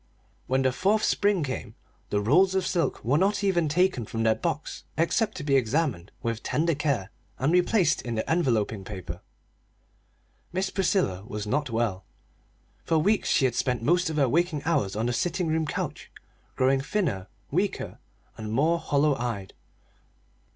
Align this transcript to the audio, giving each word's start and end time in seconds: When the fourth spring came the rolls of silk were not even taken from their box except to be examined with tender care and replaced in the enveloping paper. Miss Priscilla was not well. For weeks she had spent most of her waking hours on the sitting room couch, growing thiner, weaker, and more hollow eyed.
When 0.47 0.63
the 0.63 0.71
fourth 0.71 1.03
spring 1.03 1.43
came 1.43 1.75
the 2.09 2.21
rolls 2.21 2.55
of 2.55 2.65
silk 2.65 3.05
were 3.05 3.19
not 3.19 3.43
even 3.43 3.69
taken 3.69 4.03
from 4.03 4.23
their 4.23 4.33
box 4.33 4.83
except 4.97 5.37
to 5.37 5.43
be 5.43 5.55
examined 5.55 6.11
with 6.23 6.41
tender 6.41 6.73
care 6.73 7.11
and 7.37 7.53
replaced 7.53 8.01
in 8.01 8.15
the 8.15 8.23
enveloping 8.27 8.83
paper. 8.83 9.21
Miss 10.51 10.71
Priscilla 10.71 11.23
was 11.27 11.45
not 11.45 11.69
well. 11.69 12.03
For 12.83 12.97
weeks 12.97 13.29
she 13.29 13.45
had 13.45 13.53
spent 13.53 13.83
most 13.83 14.09
of 14.09 14.17
her 14.17 14.27
waking 14.27 14.63
hours 14.65 14.95
on 14.95 15.05
the 15.05 15.13
sitting 15.13 15.47
room 15.49 15.67
couch, 15.67 16.09
growing 16.55 16.79
thiner, 16.81 17.27
weaker, 17.51 17.99
and 18.39 18.51
more 18.51 18.79
hollow 18.79 19.13
eyed. 19.17 19.53